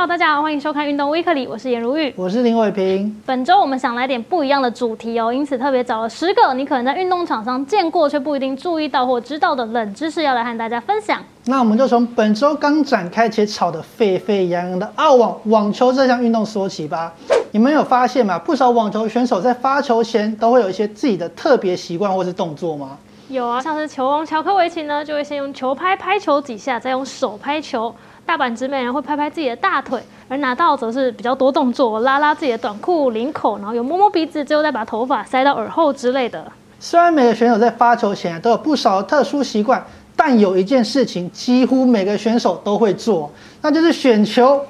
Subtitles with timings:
[0.00, 3.14] Hello，大家好，欢迎收看《运动 Weekly》，我是颜如玉，我是林伟平。
[3.26, 11.22] 本周我们想来点不一样的主题哦，因此特别找了十个你可能在运动场上见过却不一定注意到或知道的冷知识，要来和大家分享。
[11.44, 17.12] 那我们就从本周刚展开且吵得沸沸扬扬的澳网网球这项运动说起吧。
[17.50, 18.38] 你们有发现吗？
[18.38, 22.96] 不少网球选手在发球前都会有一些自己的特别习惯或是动作吗？
[23.28, 27.94] 有啊，像是球王乔科维奇呢，就会先用球拍拍球几下，再用手拍球。
[28.26, 36.44] 大阪直美人会拍拍自己的大腿，而拿到则是比较多动作，拉拉自己的短裤领口，然后有摸摸鼻子，最后再把头发塞到耳后之类的。
[36.78, 43.30] 虽然每个选手在发球前都有不少特殊习惯，但有一件事情几乎每个选手都会做，
[43.62, 44.60] 那就是选球。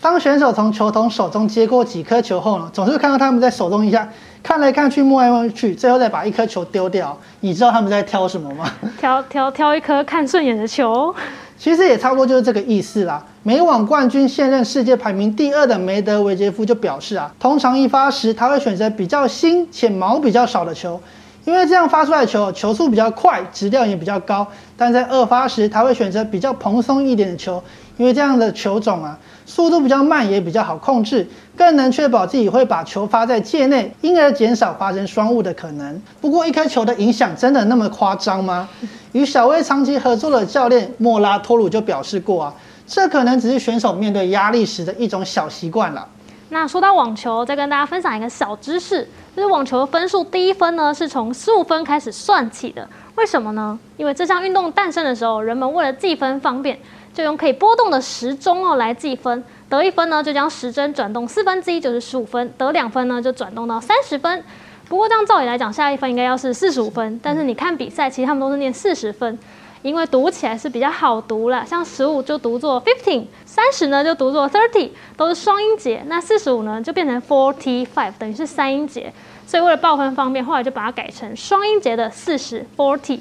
[0.00, 4.08] 当选手从球童手中接过几颗球后呢，总是看到他们在手中一下
[4.42, 7.14] 看来看去，摸来摸去，最后再把一颗球丢掉。
[7.40, 8.72] 你知道他们在挑什么吗？
[8.98, 11.14] 挑挑挑一颗看顺眼的球。
[11.60, 13.22] 其实也差不多就是这个意思啦。
[13.42, 20.98] 美网冠军、现任世界排名第二的梅德韦杰夫就表示啊，通常一发时他会选择比较新且毛比较少的球，
[21.44, 24.46] 因为这样发出来的球球速比较快，质量也比较高。
[24.76, 27.62] 但在二发时他会选择比较蓬松一点的球，
[27.96, 36.02] 因为这样的球种啊，速度比较慢也比较好控制，更能确保自己会把球发在界内，因而减少发生双误的可能。
[36.20, 38.68] 不过一颗球的影响真的那么夸张吗？
[39.12, 42.54] 与小威长期合作的教练莫拉托鲁就表示过啊，
[42.86, 46.06] 这可能只是选手面对压力时的一种小习惯了。
[46.50, 49.06] 那说到网球，再跟大家分享一个小知识，
[49.36, 52.86] 就是网球的分数第一分呢是从十五分开始算起的。
[53.14, 53.78] 为什么呢？
[53.96, 56.76] 因为这项运动诞生的时候，人们为了计分方便，
[57.14, 59.42] 就用可以波动的时钟哦来计分。
[59.68, 64.42] 得一分呢，就将时针转动四分之一，就是十五分；得两分呢，就转动到三十分。
[64.88, 69.38] 不过这样照理来讲，下一分应该要是四十五分，但是你看比赛，其实他们都是念四十分，
[69.82, 71.64] 因为读起来是比较好读了。
[71.66, 76.02] 像十五就读作 fifteen，三十呢就读作 thirty，都是双音节。
[76.06, 79.12] 那四十五呢就变成 forty five，等于是三音节。
[79.46, 83.18] 所以为了报分方便，后来就把它改成双音节的四十 forty。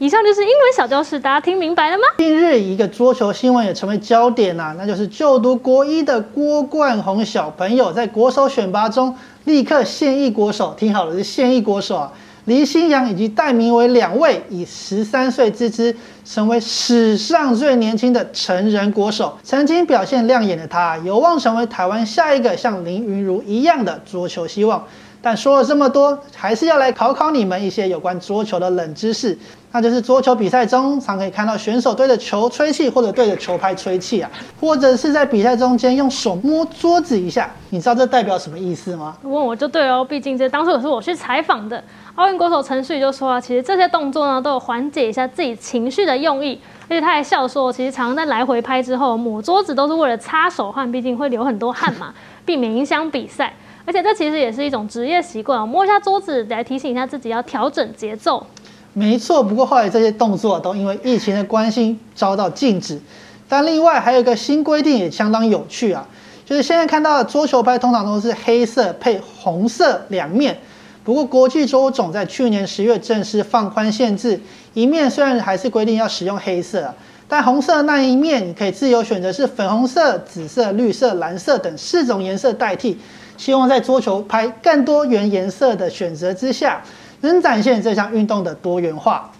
[0.00, 2.04] 以上就是英文小教室，大家听明白了吗？
[2.18, 9.12] 近日一个桌球新闻也成为焦点呐，那就是就读国一的郭冠宏小朋友在国手选拔中
[9.44, 12.12] 立刻现役国手，听好了是现役国手啊，
[12.48, 15.94] 黎新阳以及戴明伟两位以十三岁之姿
[16.24, 19.38] 成为史上最年轻的成人国手。
[19.42, 24.82] 曾经表现亮眼的他，有望成为台湾下一个像林昀儒一样的桌球希望。
[25.20, 29.36] 但说了这么多，还是要来考考你们一些有关桌球的冷知识。
[29.70, 37.50] 那就是桌球比赛中常可以看到选手对着球吹气，或者对着球拍吹气啊，或者是在比赛中间用手摸桌子一下。
[37.68, 39.14] 你知道这代表什么意思吗？
[39.22, 41.84] 问我就对哦，毕竟这当初也是我去采访的。
[42.14, 52.14] 奥运国手陈旭就说啊，其实这些动作呢都有缓解一下自己情绪的用意，而且他还笑说，其实常常在来回拍之后抹桌子都是为了擦手汗，毕竟会流很多汗嘛，
[52.46, 53.52] 避免影响比赛。
[53.88, 58.46] 而且这其实也是一种职业习惯，摸一下桌子来提醒一下自己要调整节奏。
[58.92, 63.00] 没错，不过后来这些动作都因为疫情的关系遭到禁止。
[63.48, 66.06] 但另外还有一个新规定也相当有趣啊，
[66.44, 70.58] 就是现在看到的桌球拍通常都是黑色配红色两面。
[71.02, 74.38] 不过国际桌总在去年十月正式放宽限制，
[74.74, 76.92] 一面虽然还是规定要使用黑色，
[77.26, 82.98] 但红色那一面你可以自由选择是粉红色、紫色、绿色、蓝色等四种颜色代替。
[83.38, 86.82] 希望在桌球拍更多元颜色的选择之下，
[87.22, 89.30] 能展现这项运动的多元化。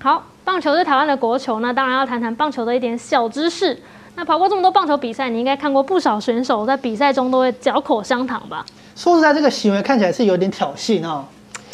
[0.00, 3.76] 好，棒球是台湾的国球，那当然要谈谈棒球的一点小知识。
[4.14, 8.64] 那跑过这么多棒球比赛，你应该看过不少选手在比赛中都会嚼口香糖吧？
[8.94, 11.24] 说实在，这个行为看起来是有点挑衅哦，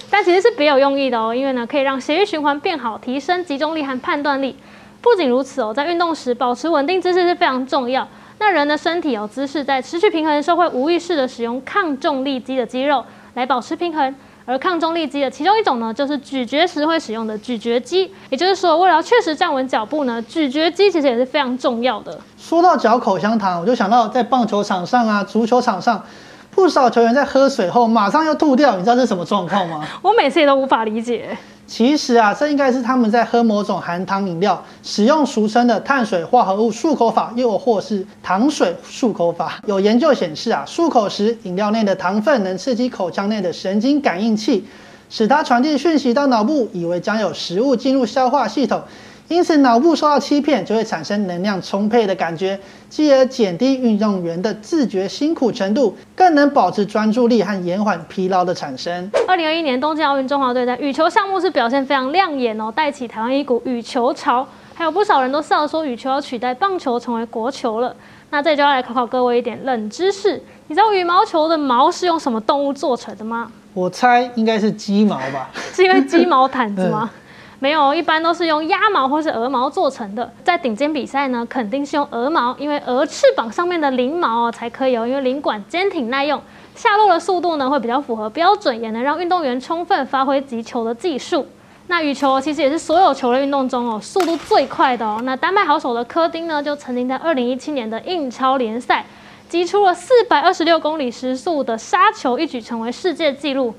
[0.09, 4.56] 但其实是别有用意的哦，因为呢可以让血液循环变好，提升集中力和判断力。
[5.03, 8.06] 不仅如此哦，在运动时保持稳定姿势是非常重要。
[8.39, 14.15] 那人的身体有姿势在失去平衡的时候，会无意识的使用抗重力肌的肌肉来保持平衡。
[14.47, 18.12] 而抗重力肌的其中一种呢，就是咀嚼时会使用的咀嚼肌。
[18.28, 22.19] 也就是说，为了确实站稳脚步呢，咀嚼肌其实也是非常重要的。
[22.37, 26.05] 说到嚼口香糖，我就想到在棒球场上啊、足球场上，
[26.50, 29.82] 不少球员在喝水后马上又吐掉，你知道这是什么状况吗？
[30.03, 31.35] 我每次也都无法理解。
[31.66, 39.61] 其实啊，这应该是他们在喝某种含糖饮料，使用俗称的碳水化合物漱口法，又或是糖水漱口法。
[39.66, 44.64] 有研究显示啊，漱口时饮料内的糖分能刺激口腔内的神经感应器，
[45.08, 48.82] 使它传递讯息到脑部，以为将有食物进入消化系统。
[49.29, 52.59] 因此，脑部受到欺骗，就会产生能量充沛的感觉，
[52.91, 59.11] 继而减低运动员的自觉辛苦程度，更能保持专注力和延缓疲劳的产生。
[59.26, 67.97] 二零二一年东京奥运中华队在羽球项目是表现非常亮眼哦，带起台湾一股羽球潮，还有不少人都笑说羽球要取代棒球成为国球了。
[68.31, 73.50] 那这里就要来考考各位一点冷知识，你知道羽毛球的毛是用什么动物做成的吗？
[73.73, 77.11] 我猜应该是鸡毛吧， 是因为鸡毛毯子吗？
[77.64, 80.31] 没有，一般都是用鸭毛或是鹅毛做成的。
[80.44, 86.38] 在顶尖比赛呢，肯定是用鹅毛，因为鹅翅膀上面的鳞毛哦才可以哦，因为鳞管坚挺耐用，
[86.75, 91.46] 下落的速度呢会比较符合标准，也能让运动员充分发挥击球的技术。
[91.87, 95.22] 那羽球其实也是所有球类运动中哦速度最快的哦。
[95.25, 99.06] 那丹麦好手的科丁呢，就曾经在二零一七年的印超联赛
[99.49, 103.75] 击出了四百二十六公里时速的杀球，一举成为世界纪录。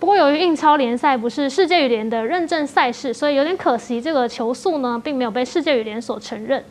[0.00, 6.64] 不过，由于印超联赛不是世界羽联的认证赛事，所以有点可惜，这个球速呢并没有被世界羽联所承认。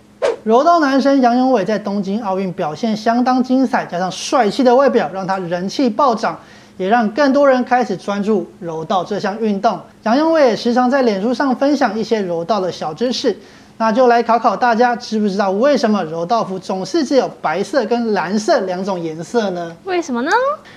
[0.44, 6.40] 柔道男神杨永伟在东京奥运表现相当精彩，加上帅气的外表，让他人气暴涨，
[6.78, 9.80] 也让更多人开始专注柔道这项运动。
[10.02, 13.38] 杨永伟也时常在脸书上分享一些柔道的小知识。
[13.82, 19.74] 那就来考考大家，知不知道为什么柔道服总是只有白色跟蓝色两种颜色呢？
[19.86, 20.30] 为什么呢？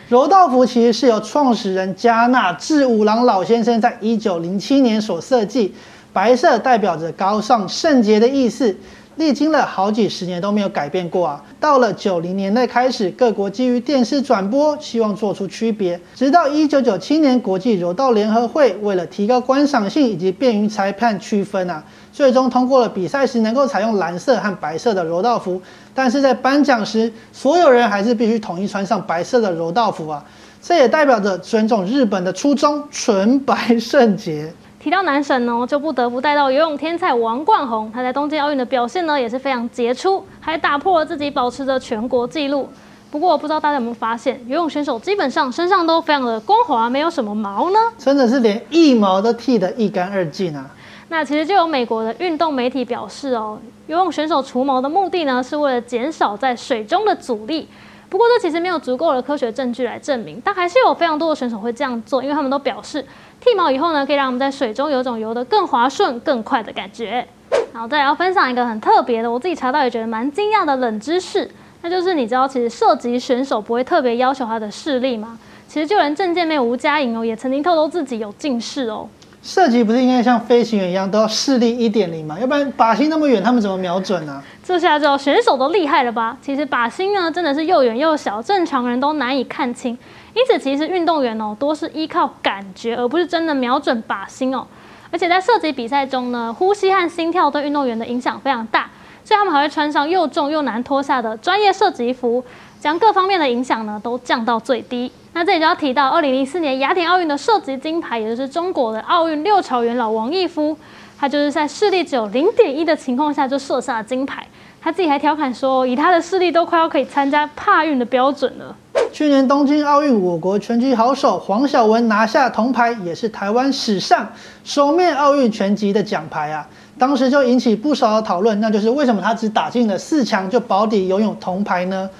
[0.08, 5.74] 柔道服其实是由创始人加纳志五郎老先生在一九零七年所设计，
[6.12, 8.72] 白色代表着高尚圣洁的意思。
[9.16, 11.44] 历经了好几十年都没有改变过啊！
[11.60, 16.00] 到了九零年代开始，各国基于电视转播，希望做出区别。
[16.14, 25.60] 直到一九九七年，国际柔道联合会为了提高观赏性以及便于裁判区分啊，最终通过了比赛时能够采用蓝色和白色的柔道服。
[25.94, 30.24] 但是在颁奖时，所有人还是必须统一穿上白色的柔道服啊！
[30.62, 34.52] 这也代表着尊重日本的初衷，纯白圣洁。
[34.82, 37.88] 提到男神呢，就不得不带到游泳天才王冠宏。
[37.92, 42.68] 他在东京奥运的表现呢，也是非常杰出，还打破了自己保持着全国纪录。
[43.08, 47.78] 不过，不知道大家有没有发现，游泳选手基本上身上都非常的光滑，没有什么毛呢？
[47.96, 50.68] 真的是连一毛都剃得一干二净啊！
[51.08, 53.56] 那其实就有美国的运动媒体表示哦，
[53.86, 57.68] 游泳选手除毛的目的呢，是为了减少在水中的阻力。
[58.12, 63.02] 不过，这其实没有足够的科学证据来证明，但还是有非常多的选手会这样做，因为他们都表示。
[63.40, 67.26] 剃毛以后呢，可以让我们在水中有种游得更滑顺、更快的感觉。
[67.72, 71.50] 好，再来要分享一个很特别的，我自己查到也觉得蛮惊讶的冷知识，
[71.80, 75.38] 那就是你知道其实射击选手不会特别要求他的视力吗？
[75.66, 79.08] 其实就连正健妹吴佳颖哦，也曾经透露自己有近视哦。
[79.42, 82.38] 射击不是应该像飞行员一样都要视力一点零吗？
[82.40, 84.40] 要不然靶心那么远，他们怎么瞄准呢？
[84.62, 86.36] 这下知道选手都厉害了吧？
[86.40, 89.98] 其实靶心呢真的是又远又小，正常人都难以看清。
[90.32, 94.64] 因此，其实运动员哦，多是依靠感觉，而不是真的瞄准靶心哦。
[95.10, 98.88] 而且在射击比赛中呢，呼吸和心跳对运动员的影响非常大，
[99.24, 102.42] 所以他们还会穿上又重又难脱下的专业射击服，
[102.78, 105.10] 将各方面的影响呢都降到最低。
[105.34, 110.76] 那这里就要提到，二零零四年雅典奥运的射击金牌，也就是中国的奥运六朝元老王义夫，
[111.18, 114.46] 他就是在视力只有零点一的情况下就射下了金牌。
[114.80, 118.76] 他自己还调侃说，以他的视力都快要可以参加帕运的标准了。
[119.10, 124.28] 去年东京奥运，我国拳击好手黄晓雯拿下铜牌，也是台湾史上
[124.64, 126.66] 首面奥运拳击的奖牌啊！
[126.98, 132.10] 当时就引起不少的讨论，那就是为什么他只打进了四强就保底游泳铜牌呢？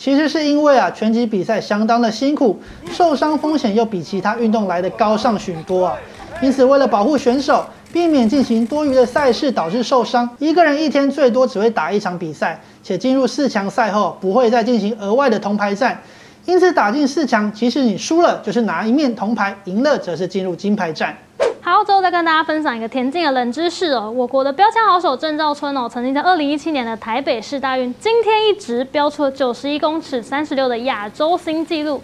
[0.00, 2.58] 其实是因为啊，拳击比赛相当的辛苦，
[2.90, 5.94] 受伤风险又比其他运动来的高上许多啊！
[6.40, 16.00] 因此，为了保护选手，避免进行多余的赛事导致受伤，一个人一天最多只会打一场比赛，且进入四强赛后不会再进行额外的铜牌战。
[16.46, 21.14] 因此，打进四强，即使你输了，就是拿一面铜牌；赢了，则是进入金牌战。
[21.62, 24.10] 好，最后再跟大家分享一个田径的冷知识哦。
[24.10, 32.02] 我国的标枪好手郑兆春哦，曾经在二零一七年的台北市大运今天一直标出了九十一公尺三十六的亚洲新纪录。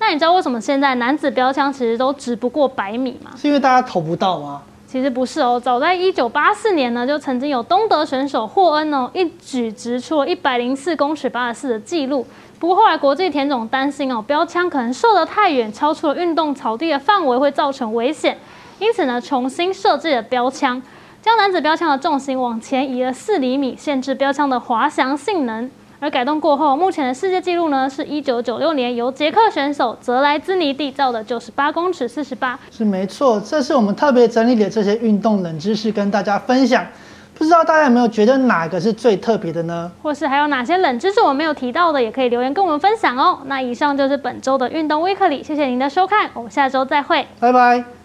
[0.00, 3.30] 那你知道为什么现在男子标枪其实都只不过百米吗？
[3.36, 4.62] 是因为大家投不到吗？
[4.88, 5.60] 其实不是哦。
[5.62, 12.26] 早在一九八四年呢，就曾经有东德选手霍恩哦，一举直出了一百零四公尺八十四的纪录。
[12.58, 18.36] 不过后来国际田总担心哦，标枪可能射得太远，超出了运动草地的范围，会造成危险。
[18.78, 20.82] 因此呢，重新设置了标枪，
[21.22, 25.70] 将男子标枪的重心往前移了四厘米，限制标枪的滑翔性能。
[25.98, 32.58] 而改动过后，目前的世界纪录呢，是一九九六年由捷克选手泽莱兹尼缔造的九十八公尺四十八。
[32.70, 36.86] 是没错，这是我们特别整理的这些运动冷知识跟大家分享。
[37.34, 39.90] 不知道大家有没有觉得哪个是最特别的呢？
[40.02, 43.38] 或是还有哪些冷知识我没有提到的，也可以留言跟我们分享哦。
[43.46, 47.95] 那以上就是本周的运动微课里，谢谢您的收看，我们下周再会，拜拜。